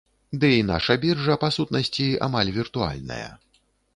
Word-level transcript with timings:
Ды 0.43 0.47
і 0.59 0.63
наша 0.69 0.95
біржа, 1.03 1.35
па 1.43 1.51
сутнасці, 1.57 2.07
амаль 2.29 2.53
віртуальная. 2.57 3.31